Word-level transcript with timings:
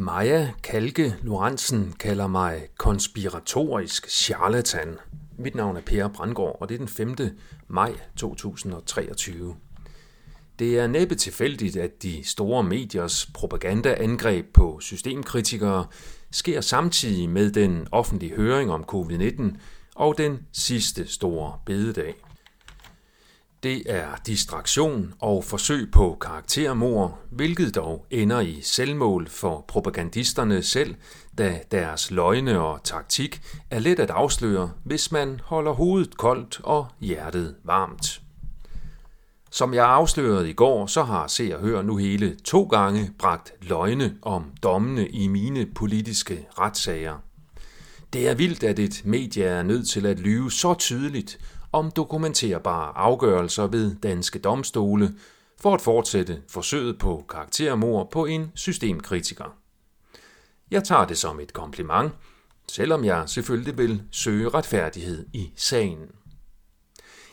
Maja 0.00 0.52
Kalke 0.62 1.16
Lorentzen 1.22 1.92
kalder 1.92 2.26
mig 2.26 2.68
konspiratorisk 2.76 4.10
charlatan. 4.10 4.96
Mit 5.38 5.54
navn 5.54 5.76
er 5.76 5.80
Per 5.80 6.08
Brandgaard, 6.08 6.56
og 6.60 6.68
det 6.68 6.74
er 6.74 6.78
den 6.78 6.88
5. 6.88 7.16
maj 7.68 7.92
2023. 8.16 9.56
Det 10.58 10.78
er 10.78 10.86
næppe 10.86 11.14
tilfældigt, 11.14 11.76
at 11.76 12.02
de 12.02 12.24
store 12.24 12.62
mediers 12.62 13.30
propagandaangreb 13.34 14.46
på 14.54 14.80
systemkritikere 14.80 15.86
sker 16.30 16.60
samtidig 16.60 17.28
med 17.28 17.50
den 17.50 17.86
offentlige 17.92 18.34
høring 18.34 18.70
om 18.70 18.84
covid-19 18.92 19.42
og 19.94 20.18
den 20.18 20.38
sidste 20.52 21.06
store 21.06 21.58
bededag. 21.66 22.14
Det 23.62 23.82
er 23.86 24.06
distraktion 24.26 25.14
og 25.20 25.44
forsøg 25.44 25.90
på 25.90 26.16
karaktermord, 26.20 27.18
hvilket 27.30 27.74
dog 27.74 28.06
ender 28.10 28.40
i 28.40 28.60
selvmål 28.62 29.28
for 29.28 29.64
propagandisterne 29.68 30.62
selv, 30.62 30.94
da 31.38 31.60
deres 31.70 32.10
løgne 32.10 32.60
og 32.60 32.84
taktik 32.84 33.40
er 33.70 33.78
let 33.78 33.98
at 33.98 34.10
afsløre, 34.10 34.70
hvis 34.84 35.12
man 35.12 35.40
holder 35.44 35.72
hovedet 35.72 36.16
koldt 36.16 36.60
og 36.62 36.86
hjertet 37.00 37.54
varmt. 37.64 38.20
Som 39.50 39.74
jeg 39.74 39.86
afslørede 39.86 40.50
i 40.50 40.52
går, 40.52 40.86
så 40.86 41.02
har 41.02 41.26
Se 41.26 41.54
og 41.54 41.60
Hør 41.60 41.82
nu 41.82 41.96
hele 41.96 42.36
to 42.44 42.62
gange 42.62 43.10
bragt 43.18 43.52
løgne 43.62 44.14
om 44.22 44.44
dommene 44.62 45.08
i 45.08 45.26
mine 45.26 45.66
politiske 45.66 46.46
retssager. 46.58 47.18
Det 48.12 48.28
er 48.28 48.34
vildt, 48.34 48.64
at 48.64 48.78
et 48.78 49.02
medie 49.04 49.44
er 49.44 49.62
nødt 49.62 49.88
til 49.88 50.06
at 50.06 50.18
lyve 50.18 50.50
så 50.50 50.74
tydeligt 50.74 51.38
om 51.72 51.90
dokumenterbare 51.90 52.96
afgørelser 52.96 53.66
ved 53.66 53.96
danske 53.96 54.38
domstole 54.38 55.14
for 55.60 55.74
at 55.74 55.80
fortsætte 55.80 56.42
forsøget 56.48 56.98
på 56.98 57.24
karaktermord 57.28 58.10
på 58.10 58.26
en 58.26 58.52
systemkritiker. 58.54 59.56
Jeg 60.70 60.84
tager 60.84 61.04
det 61.04 61.18
som 61.18 61.40
et 61.40 61.52
kompliment, 61.52 62.12
selvom 62.68 63.04
jeg 63.04 63.28
selvfølgelig 63.28 63.78
vil 63.78 64.02
søge 64.10 64.48
retfærdighed 64.48 65.26
i 65.32 65.52
sagen. 65.56 65.98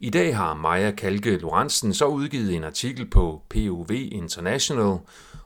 I 0.00 0.10
dag 0.10 0.36
har 0.36 0.54
Maja 0.54 0.90
Kalke 0.90 1.36
Lorentzen 1.36 1.94
så 1.94 2.06
udgivet 2.06 2.54
en 2.54 2.64
artikel 2.64 3.10
på 3.10 3.42
POV 3.50 3.90
International, 3.90 4.98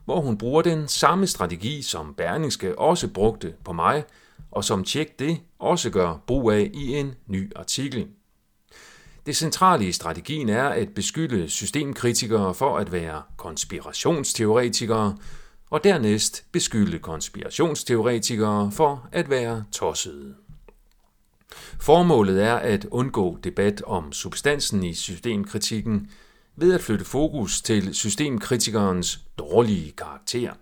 hvor 0.05 0.21
hun 0.21 0.39
bruger 0.39 0.63
den 0.63 0.89
samme 0.89 1.27
strategi, 1.27 1.83
som 1.83 2.15
Berlingske 2.15 2.79
også 2.79 3.09
brugte 3.09 3.55
på 3.65 3.73
mig, 3.73 4.05
og 4.51 4.65
som 4.65 4.85
Tjek 4.85 5.19
det 5.19 5.41
også 5.59 5.91
gør 5.91 6.17
brug 6.27 6.51
af 6.51 6.71
i 6.75 6.95
en 6.95 7.15
ny 7.27 7.53
artikel. 7.57 8.09
Det 9.27 9.37
centrale 9.37 9.87
i 9.87 9.93
strategien 9.93 10.49
er 10.49 10.65
at 10.65 10.89
beskylde 10.95 11.49
systemkritikere 11.49 12.55
for 12.55 12.79
at 12.79 12.93
være 12.93 13.23
konspirationsteoretikere, 13.37 15.17
og 15.71 15.85
dernæst 15.85 16.45
beskylde 16.53 16.99
konspirationsteoretikere 16.99 18.73
for 18.73 19.09
at 19.13 19.31
være 19.31 19.65
tossede. 19.73 20.35
Formålet 21.81 22.43
er 22.43 22.55
at 22.55 22.85
undgå 22.85 23.39
debat 23.45 23.83
om 23.83 24.13
substansen 24.13 24.85
i 24.85 24.95
systemkritikken 24.95 26.11
ved 26.57 26.75
at 26.75 26.81
flytte 26.81 27.05
fokus 27.05 27.63
til 27.63 27.95
systemkritikerens 27.95 29.21
dårlige 29.39 29.93
karakter. 29.93 30.53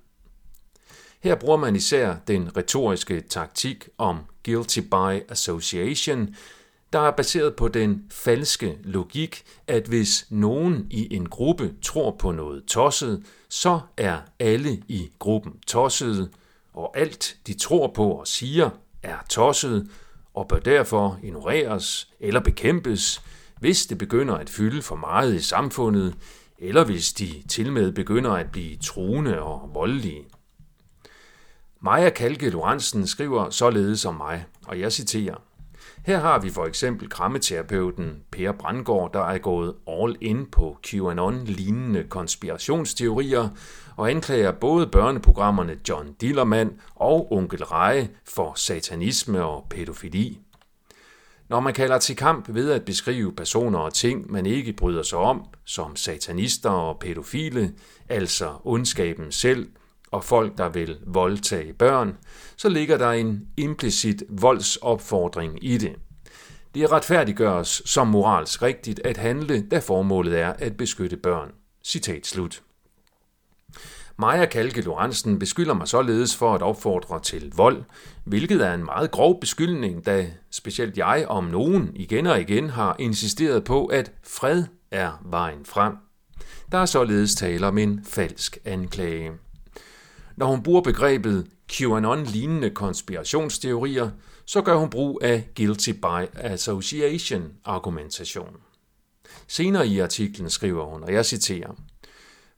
Her 1.21 1.35
bruger 1.35 1.57
man 1.57 1.77
især 1.77 2.17
den 2.29 2.57
retoriske 2.57 3.21
taktik 3.21 3.89
om 3.99 4.19
guilty 4.45 4.81
by 4.81 5.31
association, 5.31 6.35
der 6.93 7.01
er 7.01 7.11
baseret 7.11 7.57
på 7.57 7.69
den 7.69 8.05
falske 8.11 8.79
logik, 8.85 9.43
at 9.67 9.87
hvis 9.87 10.27
nogen 10.31 10.87
i 10.91 11.17
en 11.17 11.29
gruppe 11.29 11.75
tror 11.83 12.17
på 12.19 12.33
noget 12.33 12.65
tosset, 12.65 13.23
så 13.49 13.81
er 13.97 14.19
alle 14.39 14.83
i 14.89 15.11
gruppen 15.19 15.53
tossede, 15.67 16.31
og 16.73 16.99
alt 16.99 17.37
de 17.47 17.55
tror 17.55 17.87
på 17.87 18.11
og 18.12 18.27
siger 18.27 18.71
er 19.03 19.17
tosset, 19.29 19.91
og 20.34 20.49
bør 20.49 20.59
derfor 20.59 21.19
ignoreres 21.23 22.09
eller 22.21 22.41
bekæmpes, 22.41 23.23
hvis 23.61 23.87
det 23.87 23.99
begynder 23.99 24.34
at 24.34 24.50
fylde 24.50 24.83
for 24.83 24.97
meget 24.97 25.34
i 25.34 25.43
samfundet, 25.43 26.15
eller 26.59 26.84
hvis 26.84 27.12
de 27.12 27.43
til 27.49 27.72
med 27.72 27.93
begynder 27.93 28.31
at 28.31 28.53
blive 28.53 28.77
truende 28.77 29.41
og 29.41 29.71
voldelige. 29.75 30.25
Maja 31.81 32.11
Kalke 32.11 32.50
Lorentzen 32.50 33.06
skriver 33.06 33.50
således 33.50 34.05
om 34.05 34.15
mig, 34.15 34.45
og 34.66 34.81
jeg 34.81 34.93
citerer, 34.93 35.37
her 36.05 36.19
har 36.19 36.39
vi 36.39 36.51
for 36.51 36.65
eksempel 36.65 37.09
krammeterapeuten 37.09 38.23
Per 38.31 38.53
Brandgaard, 38.53 39.13
der 39.13 39.21
er 39.21 39.39
gået 39.39 39.75
all 39.89 40.17
in 40.21 40.47
på 40.47 40.79
QAnon-lignende 40.87 42.09
konspirationsteorier 42.09 43.49
og 43.97 44.11
anklager 44.11 44.53
både 44.53 44.87
børneprogrammerne 44.87 45.77
John 45.89 46.13
Dillermand 46.21 46.71
og 46.95 47.33
Onkel 47.33 47.65
Reje 47.65 48.09
for 48.25 48.53
satanisme 48.57 49.45
og 49.45 49.67
pædofili. 49.71 50.41
Når 51.49 51.61
man 51.61 51.75
kalder 51.75 51.99
til 51.99 52.17
kamp 52.17 52.47
ved 52.49 52.71
at 52.71 52.84
beskrive 52.84 53.33
personer 53.33 53.79
og 53.79 53.95
ting, 53.95 54.31
man 54.31 54.47
ikke 54.47 54.73
bryder 54.73 55.03
sig 55.03 55.19
om, 55.19 55.45
som 55.65 55.97
satanister 55.97 56.71
og 56.71 56.99
pædofile, 56.99 57.73
altså 58.09 58.51
ondskaben 58.65 59.33
selv, 59.33 59.69
og 60.12 60.25
folk, 60.25 60.59
der 60.59 60.69
vil 60.69 60.99
voldtage 61.06 61.73
børn, 61.73 62.17
så 62.56 62.69
ligger 62.69 62.99
der 62.99 63.11
en 63.11 63.47
implicit 63.56 64.23
voldsopfordring 64.28 65.65
i 65.65 65.78
det. 65.78 65.97
Det 66.75 66.93
retfærdiggøres 66.93 67.83
som 67.84 68.06
moralsk 68.06 68.62
rigtigt 68.62 69.01
at 69.05 69.17
handle, 69.17 69.62
da 69.71 69.78
formålet 69.78 70.39
er 70.39 70.53
at 70.59 70.77
beskytte 70.77 71.17
børn. 71.17 71.51
Citat 71.84 72.27
slut. 72.27 72.62
Maja 74.19 74.47
Kalke 74.47 74.81
Lorentzen 74.81 75.39
beskylder 75.39 75.75
mig 75.75 75.89
således 75.89 76.37
for 76.37 76.55
at 76.55 76.62
opfordre 76.62 77.21
til 77.21 77.53
vold, 77.56 77.84
hvilket 78.25 78.67
er 78.67 78.75
en 78.75 78.84
meget 78.84 79.11
grov 79.11 79.41
beskyldning, 79.41 80.06
da 80.06 80.31
specielt 80.51 80.99
jeg 80.99 81.27
om 81.28 81.45
nogen 81.45 81.91
igen 81.95 82.27
og 82.27 82.41
igen 82.41 82.71
har 82.71 82.97
insisteret 82.99 83.65
på, 83.65 83.87
at 83.87 84.12
fred 84.22 84.65
er 84.91 85.22
vejen 85.25 85.65
frem. 85.65 85.97
Der 86.72 86.78
er 86.78 86.87
således 86.87 87.34
tale 87.34 87.67
om 87.67 87.78
en 87.78 88.05
falsk 88.05 88.59
anklage. 88.65 89.33
Når 90.37 90.47
hun 90.47 90.62
bruger 90.62 90.81
begrebet 90.81 91.47
QAnon-lignende 91.72 92.70
konspirationsteorier, 92.70 94.10
så 94.47 94.62
gør 94.62 94.76
hun 94.76 94.91
brug 94.91 95.20
af 95.22 95.48
guilty 95.56 95.91
by 95.91 96.26
association 96.34 97.43
argumentation. 97.65 98.56
Senere 99.48 99.88
i 99.88 99.98
artiklen 99.98 100.50
skriver 100.50 100.84
hun, 100.84 101.03
og 101.03 101.12
jeg 101.12 101.26
citerer, 101.26 101.75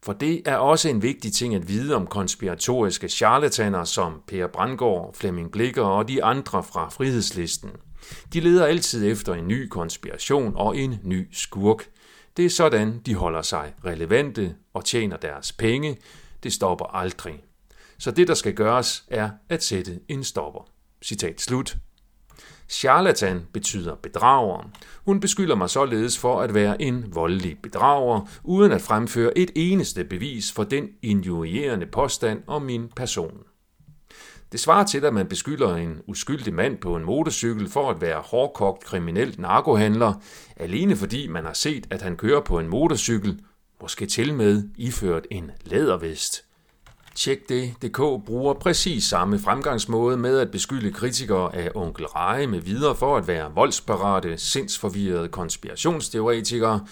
for 0.03 0.13
det 0.13 0.43
er 0.47 0.57
også 0.57 0.89
en 0.89 1.03
vigtig 1.03 1.33
ting 1.33 1.55
at 1.55 1.69
vide 1.69 1.95
om 1.95 2.07
konspiratoriske 2.07 3.09
charlataner 3.09 3.85
som 3.85 4.23
Per 4.27 4.47
Brandgaard, 4.47 5.15
Flemming 5.15 5.53
Blikker 5.53 5.83
og 5.83 6.09
de 6.09 6.25
andre 6.25 6.63
fra 6.63 6.89
frihedslisten. 6.89 7.71
De 8.33 8.41
leder 8.41 8.67
altid 8.67 9.11
efter 9.13 9.35
en 9.35 9.49
ny 9.49 9.69
konspiration 9.69 10.53
og 10.57 10.77
en 10.77 11.01
ny 11.03 11.29
skurk. 11.33 11.89
Det 12.37 12.45
er 12.45 12.51
sådan, 12.51 13.01
de 13.07 13.15
holder 13.15 13.43
sig 13.43 13.75
relevante 13.85 14.55
og 14.75 14.85
tjener 14.85 15.17
deres 15.17 15.53
penge. 15.53 15.97
Det 16.43 16.53
stopper 16.53 16.85
aldrig. 16.85 17.45
Så 18.05 18.11
det, 18.11 18.29
der 18.29 18.35
skal 18.35 18.55
gøres, 18.55 19.05
er 19.09 19.31
at 19.49 19.63
sætte 19.63 20.01
en 20.09 20.25
stopper. 20.25 20.69
Citat 21.03 21.41
slut. 21.41 21.77
Charlatan 22.69 23.43
betyder 23.53 23.95
bedrager. 23.95 24.71
Hun 25.05 25.21
beskylder 25.21 25.55
mig 25.55 25.71
således 25.71 26.19
for 26.19 26.41
at 26.41 26.55
være 26.55 26.83
en 26.83 27.15
voldelig 27.15 27.59
bedrager, 27.63 28.29
uden 28.43 28.73
at 28.73 28.83
fremføre 28.83 29.39
et 29.39 29.51
eneste 29.55 30.05
bevis 30.05 30.53
for 30.53 30.65
den 30.65 30.89
injurierende 31.03 31.87
påstand 31.87 32.43
om 32.47 32.63
min 32.63 32.89
person. 32.97 33.39
Det 34.53 34.61
svarer 34.61 34.87
til, 34.87 35.05
at 35.05 35.15
man 35.15 35.29
beskylder 35.29 35.77
en 35.77 36.01
uskyldig 36.07 36.55
mand 36.55 36.79
på 36.79 36.97
en 36.97 37.05
motorcykel 37.05 37.69
for 37.69 37.91
at 37.91 38.01
være 38.01 38.21
hårdkogt 38.21 38.85
kriminel 38.85 39.35
narkohandler, 39.39 40.15
alene 40.57 40.97
fordi 40.97 41.29
man 41.29 41.45
har 41.45 41.53
set, 41.53 41.87
at 41.91 42.03
han 42.03 42.17
kører 42.17 42.41
på 42.41 42.59
en 42.59 42.69
motorcykel, 42.69 43.41
måske 43.81 44.07
til 44.07 44.35
med 44.35 44.69
iført 44.77 45.27
en 45.31 45.51
lædervest. 45.65 46.45
Tjek 47.15 47.49
det. 47.49 47.75
DK 47.83 47.99
bruger 48.27 48.55
præcis 48.55 49.05
samme 49.05 49.39
fremgangsmåde 49.39 50.17
med 50.17 50.39
at 50.39 50.51
beskylde 50.51 50.93
kritikere 50.93 51.57
af 51.57 51.71
onkel 51.75 52.07
Reje 52.07 52.47
med 52.47 52.61
videre 52.61 52.95
for 52.95 53.17
at 53.17 53.29
være 53.29 53.53
voldsparate, 53.55 54.39
sindsforvirrede 54.39 55.29
konspirationsteoretikere, 55.29 56.87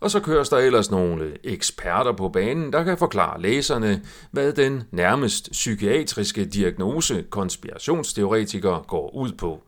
og 0.00 0.10
så 0.10 0.20
køres 0.20 0.48
der 0.48 0.56
ellers 0.56 0.90
nogle 0.90 1.32
eksperter 1.44 2.12
på 2.12 2.28
banen, 2.28 2.72
der 2.72 2.84
kan 2.84 2.98
forklare 2.98 3.42
læserne, 3.42 4.02
hvad 4.30 4.52
den 4.52 4.82
nærmest 4.90 5.50
psykiatriske 5.52 6.44
diagnose 6.44 7.24
konspirationsteoretiker 7.30 8.84
går 8.88 9.14
ud 9.14 9.32
på. 9.32 9.62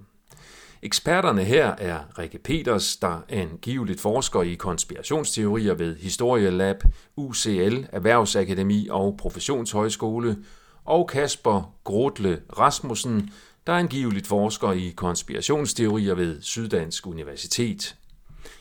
Eksperterne 0.82 1.44
her 1.44 1.66
er 1.66 2.18
Rikke 2.18 2.38
Peters, 2.38 2.96
der 2.96 3.20
angiveligt 3.28 4.00
forsker 4.00 4.42
i 4.42 4.54
konspirationsteorier 4.54 5.74
ved 5.74 5.96
Historielab, 5.96 6.82
UCL, 7.16 7.86
Erhvervsakademi 7.92 8.88
og 8.90 9.16
Professionshøjskole, 9.18 10.36
og 10.84 11.08
Kasper 11.08 11.74
Grotle 11.84 12.42
Rasmussen, 12.58 13.30
der 13.66 13.72
angiveligt 13.72 14.26
forsker 14.26 14.72
i 14.72 14.92
konspirationsteorier 14.96 16.14
ved 16.14 16.42
Syddansk 16.42 17.06
Universitet. 17.06 17.96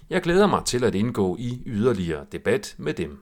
Jeg 0.09 0.21
glæder 0.21 0.47
mig 0.47 0.65
til 0.65 0.83
at 0.83 0.95
indgå 0.95 1.37
i 1.39 1.63
yderligere 1.65 2.25
debat 2.31 2.75
med 2.77 2.93
dem. 2.93 3.19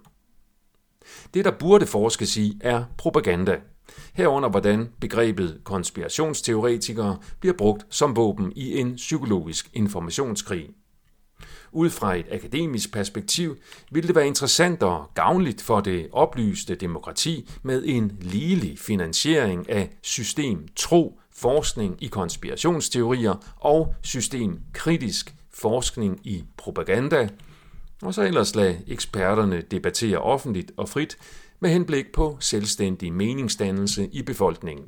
Det, 1.34 1.46
der 1.46 1.52
burde 1.52 1.86
forskes 1.86 2.38
i, 2.38 2.58
er 2.62 2.84
propaganda. 2.98 3.60
Herunder 4.16 4.50
hvordan 4.50 4.90
begrebet 5.02 5.60
konspirationsteoretikere 5.64 7.18
bliver 7.40 7.54
brugt 7.54 7.86
som 7.90 8.16
våben 8.16 8.54
i 8.56 8.80
en 8.80 8.96
psykologisk 8.96 9.70
informationskrig. 9.74 10.70
Ud 11.72 11.90
fra 11.90 12.16
et 12.16 12.26
akademisk 12.32 12.94
perspektiv 12.94 13.58
ville 13.92 14.08
det 14.08 14.16
være 14.16 14.28
interessant 14.28 14.84
og 14.84 15.12
gavnligt 15.14 15.62
for 15.62 15.80
det 15.80 16.08
oplyste 16.12 16.76
demokrati 16.76 17.50
med 17.64 17.84
en 17.86 18.18
ligelig 18.22 18.80
finansiering 18.80 19.70
af 19.70 19.90
system 20.02 20.68
tro, 20.76 21.20
forskning 21.32 22.04
i 22.04 22.08
konspirationsteorier 22.08 23.56
og 23.56 23.96
systemkritisk 24.02 25.36
forskning 25.54 26.20
i 26.24 26.44
propaganda, 26.58 27.30
og 28.02 28.14
så 28.14 28.22
ellers 28.22 28.56
lade 28.56 28.78
eksperterne 28.88 29.62
debattere 29.62 30.18
offentligt 30.18 30.72
og 30.78 30.90
frit 30.90 31.18
med 31.66 31.74
henblik 31.74 32.06
på 32.14 32.38
selvstændig 32.40 33.14
meningsdannelse 33.14 34.10
i 34.12 34.22
befolkningen. 34.22 34.86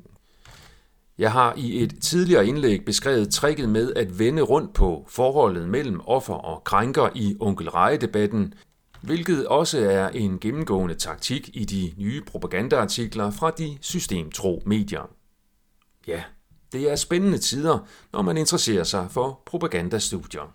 Jeg 1.18 1.32
har 1.32 1.54
i 1.58 1.84
et 1.84 2.02
tidligere 2.02 2.48
indlæg 2.48 2.86
beskrevet 2.86 3.30
tricket 3.30 3.70
med 3.70 3.94
at 3.94 4.20
vende 4.20 4.42
rundt 4.42 4.74
på 4.74 5.06
forholdet 5.10 5.70
mellem 5.70 6.02
offer 6.06 6.34
og 6.34 6.64
krænker 6.64 7.10
i 7.16 7.36
onkel 7.40 7.70
debatten 8.02 8.54
hvilket 9.02 9.48
også 9.48 9.80
er 9.80 10.10
en 10.10 10.40
gennemgående 10.40 10.96
taktik 10.96 11.50
i 11.54 11.66
de 11.66 11.94
nye 11.98 12.22
propagandaartikler 12.22 13.32
fra 13.32 13.52
de 13.52 13.78
systemtro 13.82 14.64
medier. 14.66 15.10
Ja, 16.08 16.24
det 16.72 16.92
er 16.92 16.96
spændende 16.96 17.38
tider, 17.38 17.80
når 18.14 18.22
man 18.22 18.38
interesserer 18.38 18.84
sig 18.84 19.08
for 19.12 19.42
propagandastudier. 19.46 20.54